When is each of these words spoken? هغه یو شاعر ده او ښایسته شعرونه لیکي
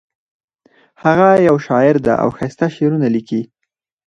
هغه 1.03 1.29
یو 1.47 1.55
شاعر 1.67 1.95
ده 2.05 2.13
او 2.23 2.29
ښایسته 2.37 2.65
شعرونه 2.75 3.07
لیکي 3.15 3.41